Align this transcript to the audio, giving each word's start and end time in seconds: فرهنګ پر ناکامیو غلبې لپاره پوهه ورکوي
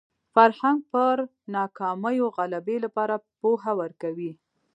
فرهنګ 0.33 0.79
پر 0.91 1.15
ناکامیو 1.55 2.27
غلبې 2.37 2.77
لپاره 2.85 3.15
پوهه 3.39 3.71
ورکوي 3.81 4.31